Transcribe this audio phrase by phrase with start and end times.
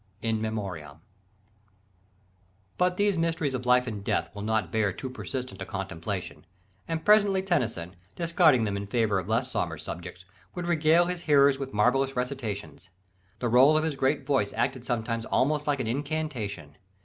[0.23, 0.99] In Memoriam.
[2.75, 6.43] But these mysteries of life and death will not bear too persistent a contemplation:
[6.87, 10.25] and presently Tennyson, discarding them in favour of less sombre subjects,
[10.55, 12.89] would regale his hearers with marvellous recitations.
[13.37, 16.77] "The roll of his great voice acted sometimes almost like an incantation."